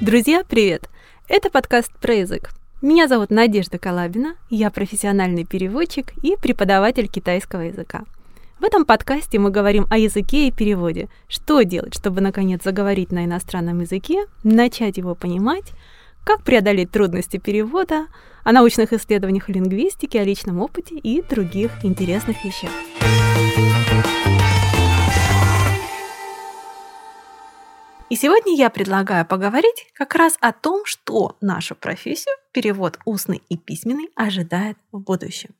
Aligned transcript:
Друзья, 0.00 0.44
привет! 0.48 0.88
Это 1.28 1.50
подкаст 1.50 1.92
про 2.00 2.14
язык. 2.14 2.52
Меня 2.80 3.06
зовут 3.06 3.28
Надежда 3.28 3.78
Калабина, 3.78 4.34
я 4.48 4.70
профессиональный 4.70 5.44
переводчик 5.44 6.14
и 6.22 6.36
преподаватель 6.40 7.06
китайского 7.06 7.60
языка. 7.60 8.04
В 8.60 8.64
этом 8.64 8.86
подкасте 8.86 9.38
мы 9.38 9.50
говорим 9.50 9.86
о 9.90 9.98
языке 9.98 10.48
и 10.48 10.52
переводе. 10.52 11.10
Что 11.28 11.60
делать, 11.64 11.94
чтобы 11.94 12.22
наконец 12.22 12.62
заговорить 12.64 13.12
на 13.12 13.26
иностранном 13.26 13.80
языке, 13.80 14.24
начать 14.42 14.96
его 14.96 15.14
понимать, 15.14 15.72
как 16.24 16.44
преодолеть 16.44 16.90
трудности 16.90 17.36
перевода, 17.36 18.06
о 18.42 18.52
научных 18.52 18.94
исследованиях 18.94 19.50
лингвистики, 19.50 20.16
о 20.16 20.24
личном 20.24 20.62
опыте 20.62 20.94
и 20.94 21.20
других 21.20 21.72
интересных 21.84 22.42
вещах. 22.42 22.70
И 28.10 28.16
сегодня 28.16 28.56
я 28.56 28.70
предлагаю 28.70 29.24
поговорить 29.24 29.86
как 29.94 30.16
раз 30.16 30.36
о 30.40 30.52
том, 30.52 30.84
что 30.84 31.36
нашу 31.40 31.76
профессию, 31.76 32.34
перевод 32.50 32.98
устный 33.04 33.40
и 33.48 33.56
письменный, 33.56 34.10
ожидает 34.16 34.76
в 34.90 34.98
будущем. 34.98 35.54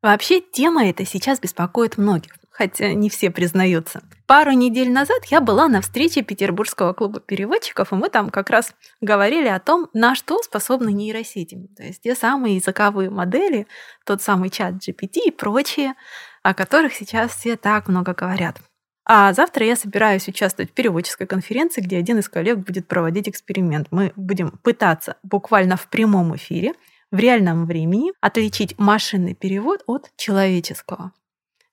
Вообще, 0.00 0.40
тема 0.40 0.88
эта 0.88 1.04
сейчас 1.04 1.38
беспокоит 1.38 1.98
многих, 1.98 2.32
хотя 2.50 2.94
не 2.94 3.10
все 3.10 3.30
признаются. 3.30 4.02
Пару 4.26 4.52
недель 4.52 4.90
назад 4.90 5.26
я 5.26 5.42
была 5.42 5.68
на 5.68 5.82
встрече 5.82 6.22
Петербургского 6.22 6.94
клуба 6.94 7.20
переводчиков, 7.20 7.92
и 7.92 7.96
мы 7.96 8.08
там 8.08 8.30
как 8.30 8.48
раз 8.48 8.72
говорили 9.02 9.48
о 9.48 9.60
том, 9.60 9.90
на 9.92 10.14
что 10.14 10.42
способны 10.42 10.92
нейросети. 10.92 11.68
То 11.76 11.82
есть 11.82 12.00
те 12.00 12.14
самые 12.14 12.56
языковые 12.56 13.10
модели, 13.10 13.66
тот 14.06 14.22
самый 14.22 14.48
чат 14.48 14.76
GPT 14.76 15.26
и 15.26 15.30
прочие, 15.30 15.92
о 16.42 16.54
которых 16.54 16.94
сейчас 16.94 17.32
все 17.32 17.56
так 17.56 17.86
много 17.86 18.14
говорят. 18.14 18.62
А 19.04 19.32
завтра 19.32 19.66
я 19.66 19.74
собираюсь 19.74 20.28
участвовать 20.28 20.70
в 20.70 20.74
переводческой 20.74 21.26
конференции, 21.26 21.80
где 21.80 21.98
один 21.98 22.18
из 22.18 22.28
коллег 22.28 22.58
будет 22.58 22.86
проводить 22.86 23.28
эксперимент. 23.28 23.88
Мы 23.90 24.12
будем 24.14 24.52
пытаться 24.62 25.16
буквально 25.22 25.76
в 25.76 25.88
прямом 25.88 26.36
эфире, 26.36 26.74
в 27.10 27.18
реальном 27.18 27.66
времени 27.66 28.12
отличить 28.20 28.78
машинный 28.78 29.34
перевод 29.34 29.82
от 29.86 30.10
человеческого. 30.16 31.12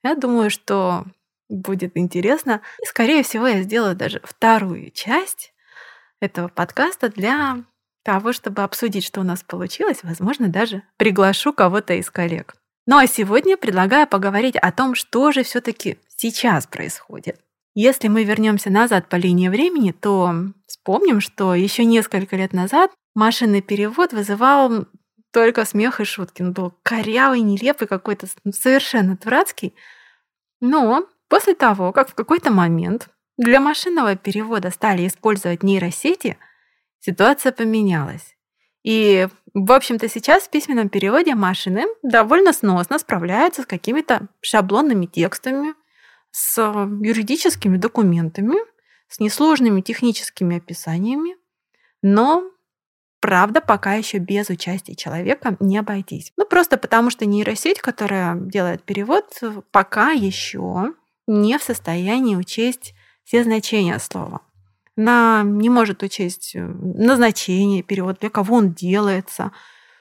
Я 0.03 0.16
думаю, 0.16 0.50
что 0.50 1.05
будет 1.50 1.91
интересно. 1.95 2.61
И, 2.81 2.85
скорее 2.85 3.23
всего, 3.23 3.47
я 3.47 3.61
сделаю 3.61 3.95
даже 3.95 4.22
вторую 4.23 4.91
часть 4.91 5.53
этого 6.19 6.47
подкаста 6.47 7.09
для 7.09 7.63
того, 8.03 8.33
чтобы 8.33 8.63
обсудить, 8.63 9.05
что 9.05 9.22
у 9.22 9.23
нас 9.23 9.44
получилось. 9.44 10.00
Возможно, 10.03 10.47
даже 10.47 10.83
приглашу 10.97 11.53
кого-то 11.53 11.94
из 11.94 12.09
коллег. 12.09 12.55
Ну 12.91 12.97
а 12.97 13.05
сегодня 13.05 13.55
предлагаю 13.55 14.07
поговорить 14.07 14.55
о 14.55 14.71
том, 14.71 14.95
что 14.95 15.31
же 15.31 15.43
все-таки 15.43 15.99
сейчас 16.17 16.65
происходит. 16.65 17.39
Если 17.75 18.07
мы 18.07 18.23
вернемся 18.23 18.71
назад 18.71 19.07
по 19.09 19.15
линии 19.15 19.47
времени, 19.47 19.91
то 19.91 20.33
вспомним, 20.65 21.21
что 21.21 21.53
еще 21.53 21.85
несколько 21.85 22.35
лет 22.35 22.51
назад 22.51 22.89
машинный 23.13 23.61
перевод 23.61 24.11
вызывал 24.11 24.87
только 25.31 25.65
смех 25.65 26.01
и 26.01 26.03
шутки. 26.03 26.41
Он 26.41 26.51
был 26.51 26.73
корявый, 26.81 27.41
нелепый, 27.41 27.87
какой-то 27.87 28.25
совершенно 28.51 29.15
дурацкий. 29.17 29.75
Но 30.59 31.05
после 31.27 31.53
того, 31.53 31.91
как 31.91 32.09
в 32.09 32.15
какой-то 32.15 32.49
момент 32.49 33.09
для 33.37 33.59
машинного 33.59 34.15
перевода 34.15 34.71
стали 34.71 35.05
использовать 35.05 35.61
нейросети, 35.61 36.39
ситуация 37.01 37.51
поменялась. 37.51 38.35
И, 38.83 39.27
в 39.53 39.72
общем-то, 39.72 40.09
сейчас 40.09 40.44
в 40.44 40.50
письменном 40.50 40.89
переводе 40.89 41.36
машины 41.36 41.86
довольно 42.03 42.53
сносно 42.53 43.00
справляются 43.00 43.64
с 43.64 43.66
какими-то 43.66 44.28
шаблонными 44.41 45.06
текстами, 45.06 45.73
с 46.31 46.58
юридическими 46.58 47.78
документами, 47.78 48.56
с 49.08 49.19
несложными 49.19 49.81
техническими 49.81 50.58
описаниями, 50.58 51.36
но 52.02 52.44
Правда, 53.22 53.59
пока 53.59 53.96
еще 53.96 54.18
без 54.18 54.50
участия 54.50 54.96
человека 54.96 55.57
не 55.59 55.78
обойтись. 55.78 56.31
Ну, 56.38 56.46
просто 56.46 56.78
потому 56.78 57.09
что 57.09 57.25
нейросеть, 57.25 57.79
которая 57.79 58.35
делает 58.35 58.84
перевод, 58.84 59.25
пока 59.72 60.12
еще 60.12 60.94
не 61.28 61.57
в 61.57 61.63
состоянии 61.63 62.38
учесть 62.38 62.94
все 63.25 63.44
значения 63.44 64.00
слова. 64.00 64.41
Она 64.99 65.43
не 65.45 65.69
может 65.69 66.03
учесть 66.03 66.55
э, 66.55 66.59
назначение 66.59 67.83
перевода, 67.83 68.19
для 68.19 68.29
кого 68.29 68.57
он 68.57 68.73
делается. 68.73 69.51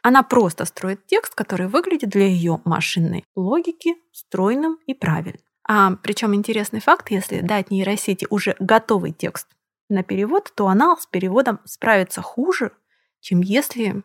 Она 0.03 0.25
просто 0.25 0.65
строит 0.65 1.07
текст, 1.07 1.37
который 1.37 1.69
выглядит 1.69 2.11
для 2.11 2.27
ее 2.27 2.61
машинной 2.65 3.25
логики 3.37 3.95
стройным 4.13 4.79
и 4.87 4.95
правильным. 4.95 5.43
А 5.69 5.93
причем 6.03 6.35
интересный 6.35 6.81
факт, 6.81 7.13
если 7.13 7.41
дать 7.41 7.71
нейросети 7.71 8.27
уже 8.29 8.57
готовый 8.59 9.13
текст 9.13 9.47
на 9.89 10.03
перевод, 10.03 10.53
то 10.57 10.67
она 10.67 10.97
с 10.97 11.07
переводом 11.07 11.61
справится 11.65 12.21
хуже, 12.21 12.73
чем 13.21 13.41
если 13.41 14.03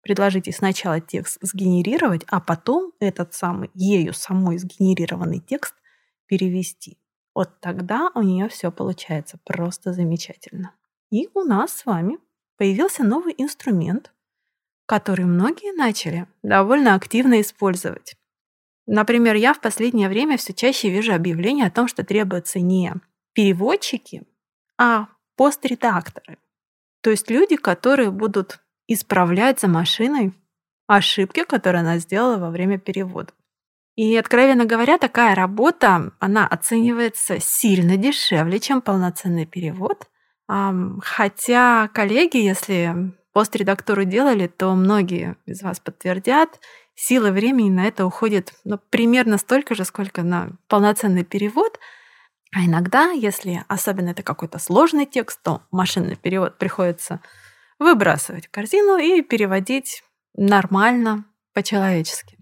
предложите 0.00 0.52
сначала 0.52 1.00
текст 1.00 1.38
сгенерировать, 1.40 2.22
а 2.28 2.38
потом 2.40 2.92
этот 3.00 3.34
самый 3.34 3.70
ею 3.74 4.14
самой 4.14 4.58
сгенерированный 4.58 5.40
текст 5.40 5.74
перевести. 6.26 6.98
Вот 7.40 7.58
тогда 7.60 8.10
у 8.14 8.20
нее 8.20 8.50
все 8.50 8.70
получается 8.70 9.38
просто 9.46 9.94
замечательно. 9.94 10.74
И 11.10 11.30
у 11.32 11.40
нас 11.40 11.72
с 11.72 11.86
вами 11.86 12.18
появился 12.58 13.02
новый 13.02 13.34
инструмент, 13.38 14.12
который 14.84 15.24
многие 15.24 15.74
начали 15.74 16.26
довольно 16.42 16.94
активно 16.94 17.40
использовать. 17.40 18.14
Например, 18.86 19.36
я 19.36 19.54
в 19.54 19.60
последнее 19.62 20.10
время 20.10 20.36
все 20.36 20.52
чаще 20.52 20.90
вижу 20.90 21.14
объявления 21.14 21.64
о 21.64 21.70
том, 21.70 21.88
что 21.88 22.04
требуются 22.04 22.60
не 22.60 22.92
переводчики, 23.32 24.24
а 24.76 25.08
постредакторы. 25.34 26.36
То 27.00 27.08
есть 27.08 27.30
люди, 27.30 27.56
которые 27.56 28.10
будут 28.10 28.60
исправлять 28.86 29.60
за 29.60 29.68
машиной 29.68 30.34
ошибки, 30.86 31.44
которые 31.44 31.80
она 31.80 31.96
сделала 32.00 32.36
во 32.36 32.50
время 32.50 32.78
перевода. 32.78 33.32
И, 33.96 34.16
откровенно 34.16 34.64
говоря, 34.64 34.98
такая 34.98 35.34
работа, 35.34 36.12
она 36.18 36.46
оценивается 36.46 37.38
сильно 37.40 37.96
дешевле, 37.96 38.60
чем 38.60 38.80
полноценный 38.80 39.46
перевод. 39.46 40.08
Хотя 40.46 41.88
коллеги, 41.88 42.38
если 42.38 43.12
постредактуру 43.32 44.04
делали, 44.04 44.46
то 44.46 44.74
многие 44.74 45.36
из 45.46 45.62
вас 45.62 45.80
подтвердят, 45.80 46.60
силы 46.94 47.30
времени 47.30 47.70
на 47.70 47.86
это 47.86 48.04
уходит 48.04 48.54
ну, 48.64 48.78
примерно 48.90 49.38
столько 49.38 49.74
же, 49.74 49.84
сколько 49.84 50.22
на 50.22 50.52
полноценный 50.68 51.24
перевод. 51.24 51.78
А 52.54 52.64
иногда, 52.64 53.10
если 53.10 53.64
особенно 53.68 54.10
это 54.10 54.22
какой-то 54.22 54.58
сложный 54.58 55.06
текст, 55.06 55.40
то 55.42 55.62
машинный 55.70 56.16
перевод 56.16 56.58
приходится 56.58 57.20
выбрасывать 57.78 58.48
в 58.48 58.50
корзину 58.50 58.98
и 58.98 59.22
переводить 59.22 60.02
нормально, 60.34 61.24
по-человечески. 61.54 62.39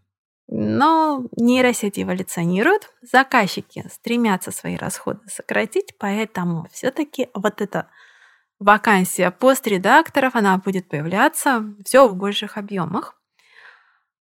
Но 0.60 1.22
нейросети 1.36 2.02
эволюционируют, 2.02 2.90
заказчики 3.00 3.84
стремятся 3.92 4.50
свои 4.50 4.74
расходы 4.74 5.20
сократить, 5.28 5.96
поэтому 6.00 6.66
все-таки 6.72 7.28
вот 7.32 7.60
эта 7.60 7.88
вакансия 8.58 9.30
постредакторов, 9.30 10.34
она 10.34 10.58
будет 10.58 10.88
появляться 10.88 11.64
все 11.84 12.08
в 12.08 12.16
больших 12.16 12.56
объемах. 12.56 13.14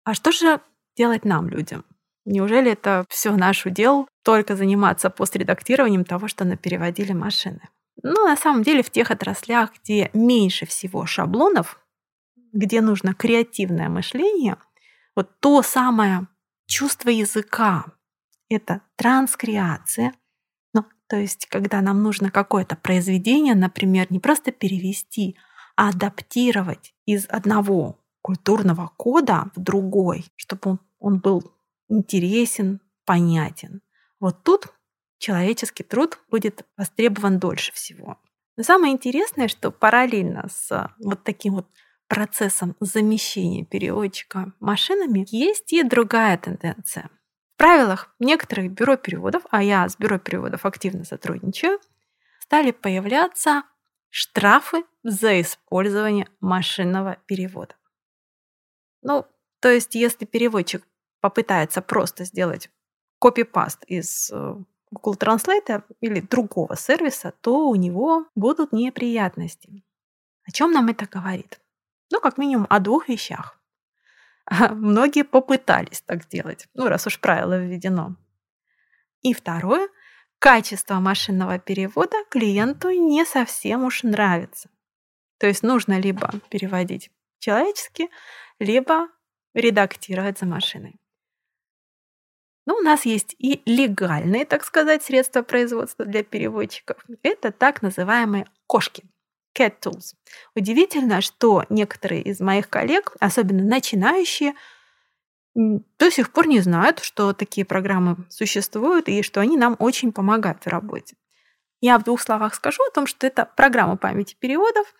А 0.04 0.14
что 0.14 0.34
же 0.34 0.60
делать 0.98 1.24
нам, 1.24 1.48
людям? 1.48 1.86
Неужели 2.26 2.74
это 2.74 3.06
все 3.08 3.32
наш 3.32 3.66
удел 3.66 4.10
только 4.26 4.58
заниматься 4.58 5.10
постредактированием 5.10 6.04
того, 6.04 6.28
что 6.28 6.44
напереводили 6.44 7.14
машины? 7.14 7.62
Ну, 8.04 8.28
на 8.28 8.36
самом 8.36 8.64
деле, 8.64 8.84
в 8.84 8.90
тех 8.90 9.10
отраслях, 9.10 9.70
где 9.82 10.10
меньше 10.12 10.66
всего 10.66 11.06
шаблонов, 11.06 11.80
где 12.52 12.82
нужно 12.82 13.14
креативное 13.14 13.88
мышление– 13.88 14.58
вот 15.20 15.38
то 15.42 15.62
самое 15.62 16.28
чувство 16.66 17.10
языка, 17.10 17.84
это 18.48 18.84
транскреация, 18.96 20.14
ну, 20.74 20.86
то 21.08 21.18
есть 21.18 21.46
когда 21.48 21.82
нам 21.82 22.04
нужно 22.04 22.32
какое-то 22.32 22.78
произведение, 22.78 23.54
например, 23.54 24.08
не 24.12 24.20
просто 24.20 24.54
перевести, 24.54 25.36
а 25.76 25.90
адаптировать 25.90 26.94
из 27.06 27.26
одного 27.28 28.00
культурного 28.22 28.94
кода 28.96 29.52
в 29.58 29.60
другой, 29.60 30.26
чтобы 30.38 30.62
он, 30.64 30.80
он 31.00 31.20
был 31.20 31.52
интересен, 31.90 32.80
понятен. 33.04 33.82
Вот 34.22 34.44
тут 34.44 34.68
человеческий 35.18 35.84
труд 35.84 36.18
будет 36.32 36.66
востребован 36.78 37.40
дольше 37.40 37.74
всего. 37.74 38.18
Но 38.56 38.64
самое 38.64 38.94
интересное, 38.94 39.50
что 39.50 39.70
параллельно 39.70 40.48
с 40.50 40.90
вот 41.04 41.26
таким 41.26 41.56
вот 41.56 41.68
процессом 42.10 42.76
замещения 42.80 43.64
переводчика 43.64 44.52
машинами 44.60 45.26
есть 45.30 45.72
и 45.72 45.84
другая 45.84 46.38
тенденция. 46.38 47.10
В 47.54 47.58
правилах 47.58 48.14
некоторых 48.20 48.72
бюро 48.72 48.98
переводов, 48.98 49.44
а 49.52 49.64
я 49.64 49.88
с 49.88 49.96
бюро 49.98 50.18
переводов 50.18 50.66
активно 50.66 51.06
сотрудничаю, 51.06 51.80
стали 52.40 52.72
появляться 52.72 53.64
штрафы 54.10 54.84
за 55.04 55.40
использование 55.40 56.28
машинного 56.42 57.18
перевода. 57.28 57.76
Ну, 59.02 59.26
то 59.62 59.70
есть, 59.70 59.94
если 59.94 60.26
переводчик 60.26 60.86
попытается 61.22 61.82
просто 61.82 62.26
сделать 62.26 62.70
копипаст 63.20 63.84
из 63.86 64.32
э, 64.32 64.56
Google 64.90 65.16
Translate 65.16 65.84
или 66.02 66.22
другого 66.22 66.76
сервиса, 66.76 67.34
то 67.42 67.70
у 67.70 67.76
него 67.76 68.26
будут 68.36 68.72
неприятности. 68.72 69.84
О 70.44 70.52
чем 70.52 70.72
нам 70.72 70.88
это 70.88 71.06
говорит? 71.06 71.60
Ну, 72.12 72.20
как 72.20 72.38
минимум, 72.38 72.68
о 72.70 72.80
двух 72.80 73.08
вещах. 73.10 73.60
Многие 74.72 75.24
попытались 75.24 76.02
так 76.02 76.24
сделать, 76.24 76.68
ну, 76.74 76.88
раз 76.88 77.08
уж 77.08 77.20
правило 77.20 77.58
введено. 77.58 78.16
И 79.22 79.34
второе, 79.34 79.90
качество 80.40 80.96
машинного 80.96 81.60
перевода 81.60 82.18
клиенту 82.30 82.90
не 82.90 83.26
совсем 83.26 83.84
уж 83.84 84.04
нравится. 84.04 84.70
То 85.38 85.48
есть 85.48 85.64
нужно 85.64 86.00
либо 86.00 86.32
переводить 86.50 87.12
человечески, 87.40 88.10
либо 88.60 89.08
редактировать 89.54 90.40
за 90.40 90.46
машиной. 90.46 91.00
Но 92.66 92.76
ну, 92.76 92.82
у 92.82 92.84
нас 92.84 93.06
есть 93.06 93.36
и 93.40 93.64
легальные, 93.66 94.46
так 94.46 94.64
сказать, 94.64 95.02
средства 95.04 95.42
производства 95.42 96.06
для 96.06 96.24
переводчиков. 96.24 97.04
Это 97.24 97.52
так 97.52 97.82
называемые 97.82 98.46
кошки. 98.68 99.06
Cat 99.58 99.80
Tools. 99.82 100.16
Удивительно, 100.56 101.22
что 101.22 101.66
некоторые 101.70 102.22
из 102.22 102.40
моих 102.40 102.70
коллег, 102.70 103.16
особенно 103.20 103.64
начинающие, 103.64 104.54
до 105.56 106.12
сих 106.12 106.32
пор 106.32 106.48
не 106.48 106.60
знают, 106.60 107.00
что 107.00 107.34
такие 107.34 107.66
программы 107.66 108.18
существуют 108.30 109.10
и 109.10 109.24
что 109.24 109.42
они 109.42 109.58
нам 109.58 109.76
очень 109.80 110.12
помогают 110.12 110.64
в 110.64 110.68
работе. 110.68 111.16
Я 111.82 111.98
в 111.98 112.04
двух 112.04 112.22
словах 112.22 112.56
скажу 112.56 112.82
о 112.84 112.92
том, 112.92 113.08
что 113.08 113.26
это 113.26 113.46
программа 113.46 113.98
памяти 113.98 114.36
переводов, 114.40 114.94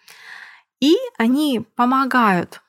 и 0.80 0.96
они 1.18 1.66
помогают 1.76 2.62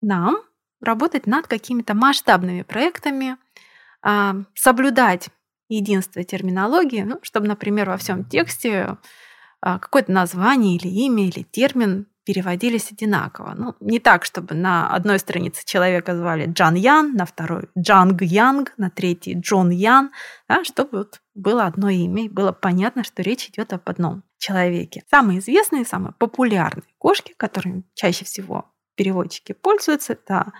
нам 0.00 0.38
работать 0.80 1.26
над 1.26 1.46
какими-то 1.46 1.94
масштабными 1.94 2.62
проектами, 2.62 3.36
а, 4.02 4.36
соблюдать 4.54 5.28
единство 5.68 6.24
терминологии, 6.24 7.02
ну, 7.02 7.18
чтобы, 7.22 7.46
например, 7.46 7.90
во 7.90 7.96
всем 7.98 8.24
тексте 8.24 8.96
какое-то 9.60 10.12
название 10.12 10.76
или 10.76 10.88
имя 10.88 11.26
или 11.26 11.42
термин 11.42 12.06
переводились 12.24 12.92
одинаково. 12.92 13.54
Ну, 13.56 13.74
не 13.80 13.98
так, 13.98 14.24
чтобы 14.24 14.54
на 14.54 14.88
одной 14.94 15.18
странице 15.18 15.64
человека 15.64 16.16
звали 16.16 16.46
Джан 16.46 16.74
Ян, 16.74 17.14
на 17.14 17.26
второй 17.26 17.68
Джанг 17.76 18.22
Янг, 18.22 18.74
на 18.76 18.90
третьей 18.90 19.34
Джон 19.40 19.70
Ян, 19.70 20.10
да, 20.48 20.62
чтобы 20.64 20.98
вот 20.98 21.20
было 21.34 21.64
одно 21.64 21.88
имя 21.88 22.24
и 22.24 22.28
было 22.28 22.52
понятно, 22.52 23.04
что 23.04 23.22
речь 23.22 23.48
идет 23.48 23.72
об 23.72 23.88
одном 23.88 24.22
человеке. 24.38 25.02
Самые 25.10 25.40
известные, 25.40 25.84
самые 25.84 26.12
популярные 26.12 26.84
кошки, 26.98 27.34
которыми 27.36 27.84
чаще 27.94 28.24
всего 28.24 28.70
переводчики 28.94 29.52
пользуются, 29.52 30.12
это 30.12 30.52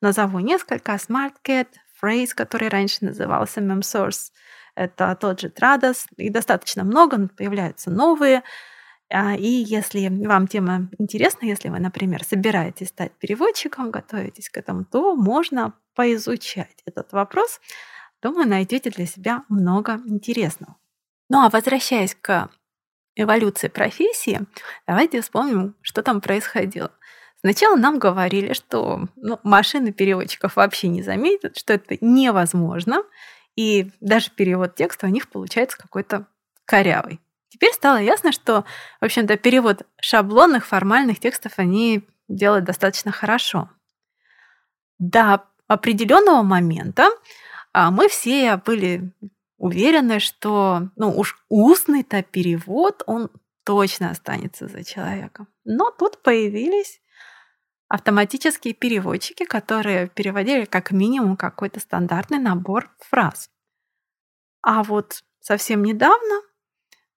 назову 0.00 0.38
несколько, 0.38 0.92
Smart 0.92 1.34
Cat, 1.44 1.68
Phrase, 2.00 2.30
который 2.34 2.68
раньше 2.68 3.04
назывался 3.04 3.60
MemSource, 3.60 4.30
это 4.78 5.16
тот 5.20 5.40
же 5.40 5.50
Традос, 5.50 6.06
их 6.16 6.32
достаточно 6.32 6.84
много, 6.84 7.16
но 7.16 7.28
появляются 7.28 7.90
новые. 7.90 8.42
А, 9.10 9.34
и 9.34 9.46
если 9.46 10.08
вам 10.26 10.46
тема 10.46 10.88
интересна, 10.98 11.46
если 11.46 11.68
вы, 11.68 11.80
например, 11.80 12.22
собираетесь 12.22 12.88
стать 12.88 13.12
переводчиком, 13.12 13.90
готовитесь 13.90 14.48
к 14.48 14.56
этому, 14.56 14.84
то 14.84 15.16
можно 15.16 15.72
поизучать 15.94 16.82
этот 16.86 17.12
вопрос. 17.12 17.60
Думаю, 18.22 18.48
найдете 18.48 18.90
для 18.90 19.06
себя 19.06 19.44
много 19.48 20.00
интересного. 20.06 20.76
Ну 21.28 21.44
а 21.44 21.50
возвращаясь 21.50 22.14
к 22.14 22.48
эволюции 23.16 23.68
профессии, 23.68 24.40
давайте 24.86 25.20
вспомним, 25.20 25.74
что 25.82 26.02
там 26.02 26.20
происходило. 26.20 26.92
Сначала 27.40 27.76
нам 27.76 27.98
говорили, 27.98 28.52
что 28.52 29.08
ну, 29.16 29.38
машины 29.42 29.92
переводчиков 29.92 30.56
вообще 30.56 30.88
не 30.88 31.02
заметят, 31.02 31.56
что 31.56 31.72
это 31.74 31.96
невозможно, 32.00 33.02
и 33.58 33.90
даже 33.98 34.30
перевод 34.30 34.76
текста 34.76 35.06
у 35.06 35.10
них 35.10 35.28
получается 35.28 35.76
какой-то 35.76 36.28
корявый. 36.64 37.20
Теперь 37.48 37.72
стало 37.72 37.96
ясно, 37.96 38.30
что, 38.30 38.64
в 39.00 39.04
общем-то, 39.04 39.36
перевод 39.36 39.84
шаблонных 40.00 40.64
формальных 40.64 41.18
текстов 41.18 41.54
они 41.56 42.06
делают 42.28 42.64
достаточно 42.64 43.10
хорошо. 43.10 43.68
До 45.00 45.42
определенного 45.66 46.42
момента 46.42 47.10
а, 47.72 47.90
мы 47.90 48.08
все 48.08 48.58
были 48.58 49.10
уверены, 49.56 50.20
что 50.20 50.90
ну 50.94 51.18
уж 51.18 51.44
устный-то 51.48 52.22
перевод, 52.22 53.02
он 53.06 53.28
точно 53.64 54.10
останется 54.10 54.68
за 54.68 54.84
человеком. 54.84 55.48
Но 55.64 55.90
тут 55.90 56.22
появились 56.22 57.00
автоматические 57.88 58.74
переводчики, 58.74 59.44
которые 59.44 60.08
переводили 60.08 60.64
как 60.64 60.90
минимум 60.90 61.36
какой-то 61.36 61.80
стандартный 61.80 62.38
набор 62.38 62.90
фраз. 63.00 63.50
А 64.62 64.82
вот 64.82 65.24
совсем 65.40 65.82
недавно 65.82 66.42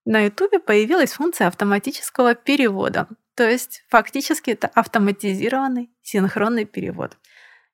на 0.05 0.21
YouTube 0.21 0.63
появилась 0.65 1.13
функция 1.13 1.47
автоматического 1.47 2.35
перевода. 2.35 3.07
То 3.35 3.49
есть 3.49 3.83
фактически 3.89 4.51
это 4.51 4.67
автоматизированный 4.67 5.91
синхронный 6.01 6.65
перевод. 6.65 7.17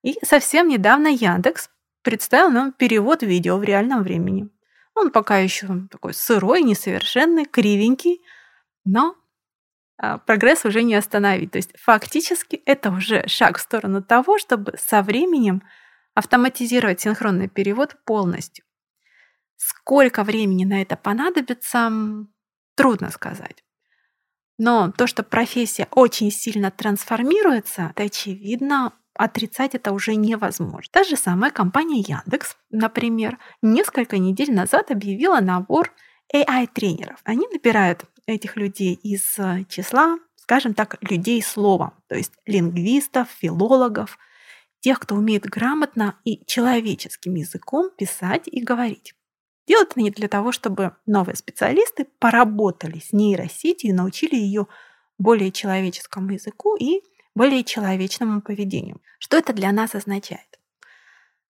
И 0.03 0.17
совсем 0.23 0.67
недавно 0.67 1.07
Яндекс 1.07 1.69
представил 2.01 2.49
нам 2.49 2.71
перевод 2.71 3.23
видео 3.23 3.57
в 3.57 3.63
реальном 3.63 4.03
времени. 4.03 4.49
Он 4.95 5.11
пока 5.11 5.37
еще 5.37 5.67
такой 5.91 6.13
сырой, 6.13 6.63
несовершенный, 6.63 7.45
кривенький, 7.45 8.21
но 8.85 9.15
прогресс 10.25 10.65
уже 10.65 10.83
не 10.83 10.95
остановить. 10.95 11.51
То 11.51 11.57
есть 11.57 11.71
фактически 11.77 12.61
это 12.65 12.91
уже 12.91 13.27
шаг 13.27 13.57
в 13.57 13.61
сторону 13.61 14.03
того, 14.03 14.37
чтобы 14.37 14.73
со 14.77 15.01
временем 15.01 15.63
автоматизировать 16.13 17.01
синхронный 17.01 17.47
перевод 17.47 17.95
полностью. 18.05 18.65
Сколько 19.55 20.23
времени 20.23 20.65
на 20.65 20.81
это 20.81 20.95
понадобится, 20.95 21.91
трудно 22.75 23.09
сказать. 23.09 23.63
Но 24.57 24.91
то, 24.91 25.05
что 25.07 25.23
профессия 25.23 25.87
очень 25.91 26.31
сильно 26.31 26.71
трансформируется, 26.71 27.91
это 27.91 28.03
очевидно, 28.03 28.93
отрицать 29.13 29.75
это 29.75 29.91
уже 29.91 30.15
невозможно. 30.15 30.89
Та 30.91 31.03
же 31.03 31.15
самая 31.15 31.51
компания 31.51 31.99
Яндекс, 31.99 32.55
например, 32.69 33.37
несколько 33.61 34.17
недель 34.17 34.53
назад 34.53 34.91
объявила 34.91 35.39
набор 35.39 35.91
AI-тренеров. 36.33 37.19
Они 37.23 37.47
набирают 37.47 38.05
этих 38.27 38.57
людей 38.57 38.93
из 38.93 39.39
э, 39.39 39.63
числа, 39.67 40.19
скажем 40.35 40.73
так, 40.73 40.97
людей 41.01 41.41
слова, 41.41 41.93
то 42.07 42.15
есть 42.15 42.33
лингвистов, 42.45 43.29
филологов, 43.29 44.19
тех, 44.79 44.99
кто 44.99 45.15
умеет 45.15 45.43
грамотно 45.43 46.19
и 46.23 46.45
человеческим 46.45 47.33
языком 47.33 47.89
писать 47.97 48.43
и 48.45 48.61
говорить. 48.61 49.15
Делают 49.67 49.93
они 49.95 50.11
для 50.11 50.27
того, 50.27 50.51
чтобы 50.51 50.95
новые 51.05 51.35
специалисты 51.35 52.05
поработали 52.19 52.99
с 52.99 53.11
нейросетью 53.11 53.89
и 53.89 53.93
научили 53.93 54.35
ее 54.35 54.67
более 55.17 55.51
человеческому 55.51 56.31
языку 56.31 56.75
и 56.77 57.01
более 57.33 57.63
человечному 57.63 58.41
поведению. 58.41 59.01
Что 59.19 59.37
это 59.37 59.53
для 59.53 59.71
нас 59.71 59.95
означает? 59.95 60.59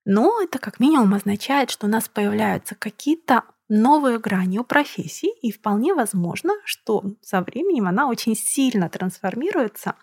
Ну, 0.04 0.42
это 0.42 0.58
как 0.58 0.78
минимум 0.78 1.14
означает, 1.14 1.70
что 1.70 1.86
у 1.86 1.90
нас 1.90 2.08
появляются 2.08 2.74
какие-то 2.74 3.42
новые 3.68 4.18
грани 4.18 4.58
у 4.58 4.64
профессии, 4.64 5.30
и 5.40 5.50
вполне 5.50 5.94
возможно, 5.94 6.54
что 6.64 7.04
со 7.22 7.40
временем 7.42 7.88
она 7.88 8.08
очень 8.08 8.36
сильно 8.36 8.88
трансформируется. 8.88 9.94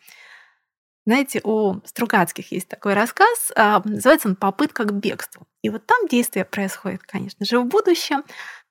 Знаете, 1.06 1.42
у 1.44 1.82
Стругацких 1.86 2.52
есть 2.52 2.70
такой 2.70 2.94
рассказ, 2.94 3.52
а, 3.56 3.82
называется 3.84 4.30
он 4.30 4.36
«Попытка 4.36 4.86
к 4.86 4.94
бегству». 4.94 5.46
И 5.62 5.70
вот 5.70 5.86
там 5.86 6.08
действие 6.08 6.46
происходит, 6.46 7.04
конечно 7.04 7.46
же, 7.46 7.60
в 7.60 7.66
будущем. 7.66 8.24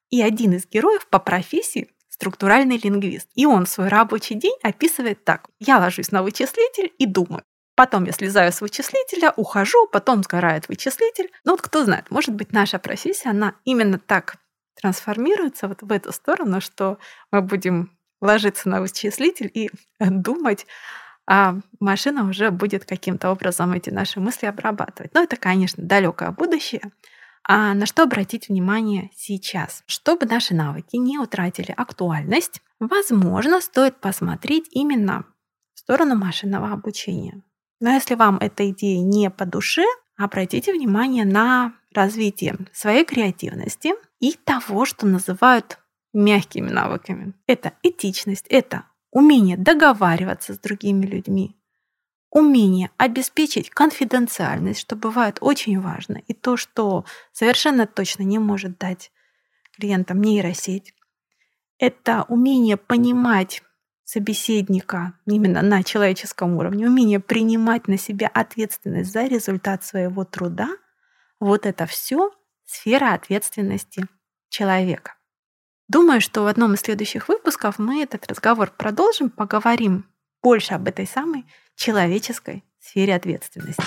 И 0.08 0.22
один 0.22 0.52
из 0.52 0.66
героев 0.66 1.06
по 1.08 1.18
профессии 1.18 1.90
структуральный 2.08 2.78
лингвист. 2.78 3.28
И 3.34 3.46
он 3.46 3.66
свой 3.66 3.88
рабочий 3.88 4.34
день 4.34 4.56
описывает 4.62 5.24
так. 5.24 5.48
Я 5.58 5.78
ложусь 5.78 6.10
на 6.10 6.22
вычислитель 6.22 6.92
и 6.98 7.06
думаю. 7.06 7.42
Потом 7.74 8.04
я 8.04 8.12
слезаю 8.12 8.52
с 8.52 8.60
вычислителя, 8.60 9.32
ухожу, 9.36 9.88
потом 9.88 10.22
сгорает 10.22 10.68
вычислитель. 10.68 11.30
Ну 11.44 11.52
вот 11.52 11.62
кто 11.62 11.84
знает, 11.84 12.10
может 12.10 12.34
быть, 12.34 12.52
наша 12.52 12.78
профессия, 12.78 13.30
она 13.30 13.54
именно 13.64 13.98
так 13.98 14.36
трансформируется 14.80 15.68
вот 15.68 15.82
в 15.82 15.92
эту 15.92 16.12
сторону, 16.12 16.60
что 16.60 16.98
мы 17.30 17.42
будем 17.42 17.96
ложиться 18.20 18.68
на 18.68 18.80
вычислитель 18.80 19.50
и 19.52 19.70
думать, 20.00 20.66
а 21.26 21.56
машина 21.80 22.28
уже 22.28 22.50
будет 22.50 22.84
каким-то 22.84 23.30
образом 23.30 23.72
эти 23.72 23.90
наши 23.90 24.20
мысли 24.20 24.46
обрабатывать. 24.46 25.14
Но 25.14 25.22
это, 25.22 25.36
конечно, 25.36 25.82
далекое 25.84 26.30
будущее. 26.30 26.92
А 27.44 27.74
на 27.74 27.86
что 27.86 28.04
обратить 28.04 28.48
внимание 28.48 29.10
сейчас? 29.14 29.82
Чтобы 29.86 30.26
наши 30.26 30.54
навыки 30.54 30.96
не 30.96 31.18
утратили 31.18 31.74
актуальность, 31.76 32.60
возможно, 32.78 33.60
стоит 33.60 34.00
посмотреть 34.00 34.68
именно 34.70 35.24
в 35.74 35.80
сторону 35.80 36.16
машинного 36.16 36.72
обучения. 36.72 37.42
Но 37.80 37.90
если 37.90 38.14
вам 38.14 38.38
эта 38.38 38.70
идея 38.70 39.02
не 39.02 39.28
по 39.28 39.44
душе, 39.44 39.84
обратите 40.16 40.72
внимание 40.72 41.24
на 41.24 41.72
развитие 41.94 42.56
своей 42.72 43.04
креативности 43.04 43.94
и 44.20 44.32
того, 44.44 44.84
что 44.84 45.06
называют 45.06 45.78
мягкими 46.12 46.70
навыками. 46.70 47.34
Это 47.46 47.72
этичность, 47.82 48.46
это 48.48 48.84
умение 49.10 49.56
договариваться 49.56 50.54
с 50.54 50.58
другими 50.58 51.06
людьми, 51.06 51.56
умение 52.30 52.90
обеспечить 52.96 53.70
конфиденциальность, 53.70 54.80
что 54.80 54.96
бывает 54.96 55.38
очень 55.40 55.80
важно, 55.80 56.22
и 56.26 56.34
то, 56.34 56.56
что 56.56 57.04
совершенно 57.32 57.86
точно 57.86 58.22
не 58.22 58.38
может 58.38 58.78
дать 58.78 59.12
клиентам 59.76 60.20
нейросеть. 60.20 60.94
Это 61.78 62.24
умение 62.28 62.76
понимать 62.76 63.62
собеседника 64.04 65.14
именно 65.26 65.62
на 65.62 65.82
человеческом 65.82 66.56
уровне, 66.56 66.86
умение 66.86 67.20
принимать 67.20 67.88
на 67.88 67.98
себя 67.98 68.28
ответственность 68.28 69.12
за 69.12 69.24
результат 69.24 69.84
своего 69.84 70.24
труда, 70.24 70.68
вот 71.42 71.66
это 71.66 71.86
все 71.86 72.30
сфера 72.64 73.14
ответственности 73.14 74.06
человека. 74.48 75.16
Думаю, 75.88 76.20
что 76.20 76.42
в 76.42 76.46
одном 76.46 76.74
из 76.74 76.80
следующих 76.80 77.28
выпусков 77.28 77.78
мы 77.78 78.02
этот 78.02 78.26
разговор 78.28 78.70
продолжим, 78.70 79.28
поговорим 79.28 80.06
больше 80.40 80.74
об 80.74 80.86
этой 80.86 81.06
самой 81.06 81.44
человеческой 81.74 82.64
сфере 82.78 83.16
ответственности. 83.16 83.82